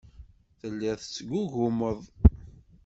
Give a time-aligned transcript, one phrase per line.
[0.59, 1.99] Telliḍ tettgugumeḍ.